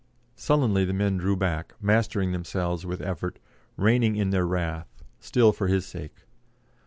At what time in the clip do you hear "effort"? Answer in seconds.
3.03-3.37